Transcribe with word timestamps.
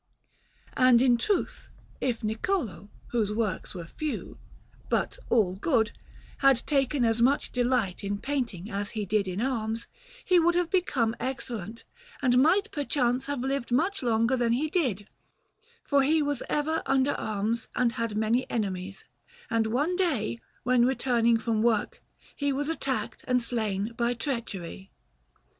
And 0.75 0.99
in 0.99 1.15
truth, 1.15 1.69
if 1.99 2.21
Niccolò, 2.21 2.89
whose 3.09 3.31
works 3.31 3.75
were 3.75 3.85
few, 3.85 4.39
but 4.89 5.19
all 5.29 5.55
good, 5.57 5.91
had 6.39 6.65
taken 6.65 7.05
as 7.05 7.21
much 7.21 7.51
delight 7.51 8.03
in 8.03 8.17
painting 8.17 8.71
as 8.71 8.89
he 8.97 9.05
did 9.05 9.27
in 9.27 9.41
arms, 9.43 9.85
he 10.25 10.39
would 10.39 10.55
have 10.55 10.71
become 10.71 11.15
excellent, 11.19 11.83
and 12.19 12.41
might 12.41 12.71
perchance 12.71 13.27
have 13.27 13.41
lived 13.41 13.71
much 13.71 14.01
longer 14.01 14.35
than 14.35 14.53
he 14.53 14.71
did; 14.71 15.07
for 15.83 16.01
he 16.01 16.23
was 16.23 16.41
ever 16.49 16.81
under 16.87 17.11
arms 17.11 17.67
and 17.75 17.91
had 17.91 18.17
many 18.17 18.49
enemies, 18.49 19.05
and 19.51 19.67
one 19.67 19.95
day, 19.95 20.39
when 20.63 20.83
returning 20.83 21.37
from 21.37 21.61
work, 21.61 22.01
he 22.35 22.51
was 22.51 22.69
attacked 22.69 23.23
and 23.27 23.43
slain 23.43 23.93
by 23.97 24.15
treachery. 24.15 24.89